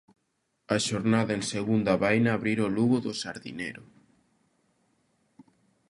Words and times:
A 0.75 0.77
xornada 0.87 1.31
en 1.37 1.43
segunda 1.53 1.93
vaina 2.03 2.29
abrir 2.33 2.57
o 2.67 2.73
Lugo 2.75 2.97
no 3.05 3.13
Sardinero. 3.21 3.83